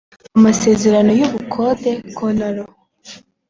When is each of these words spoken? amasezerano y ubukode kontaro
amasezerano 0.37 1.11
y 1.19 1.23
ubukode 1.27 1.91
kontaro 2.17 2.63